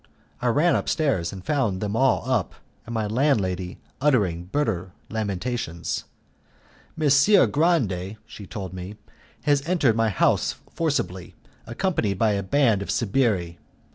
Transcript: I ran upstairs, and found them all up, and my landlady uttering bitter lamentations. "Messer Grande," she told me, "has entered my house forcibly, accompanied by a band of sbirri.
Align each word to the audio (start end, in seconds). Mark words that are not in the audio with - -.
I 0.41 0.47
ran 0.47 0.75
upstairs, 0.75 1.31
and 1.31 1.45
found 1.45 1.79
them 1.79 1.95
all 1.95 2.23
up, 2.27 2.55
and 2.87 2.93
my 2.95 3.05
landlady 3.05 3.77
uttering 4.01 4.45
bitter 4.45 4.93
lamentations. 5.11 6.05
"Messer 6.97 7.45
Grande," 7.45 8.17
she 8.25 8.47
told 8.47 8.73
me, 8.73 8.95
"has 9.43 9.61
entered 9.69 9.95
my 9.95 10.09
house 10.09 10.53
forcibly, 10.73 11.35
accompanied 11.67 12.17
by 12.17 12.31
a 12.31 12.41
band 12.41 12.81
of 12.81 12.89
sbirri. 12.89 13.59